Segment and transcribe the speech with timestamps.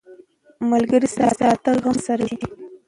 [0.69, 2.47] ملګری ستا غم درسره ویشي.